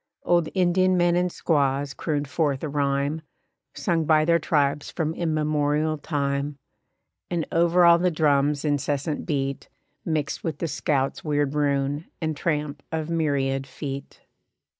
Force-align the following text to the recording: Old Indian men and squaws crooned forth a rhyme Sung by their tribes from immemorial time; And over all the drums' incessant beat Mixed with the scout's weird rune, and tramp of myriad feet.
Old 0.23 0.49
Indian 0.55 0.97
men 0.97 1.15
and 1.15 1.31
squaws 1.31 1.93
crooned 1.93 2.27
forth 2.27 2.63
a 2.63 2.67
rhyme 2.69 3.21
Sung 3.75 4.03
by 4.05 4.25
their 4.25 4.39
tribes 4.39 4.89
from 4.89 5.13
immemorial 5.13 5.99
time; 5.99 6.57
And 7.29 7.45
over 7.51 7.85
all 7.85 7.99
the 7.99 8.09
drums' 8.09 8.65
incessant 8.65 9.27
beat 9.27 9.69
Mixed 10.03 10.43
with 10.43 10.57
the 10.57 10.67
scout's 10.67 11.23
weird 11.23 11.53
rune, 11.53 12.05
and 12.19 12.35
tramp 12.35 12.81
of 12.91 13.11
myriad 13.11 13.67
feet. 13.67 14.21